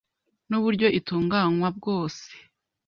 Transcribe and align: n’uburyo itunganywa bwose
n’uburyo 0.49 0.87
itunganywa 0.99 1.67
bwose 1.77 2.25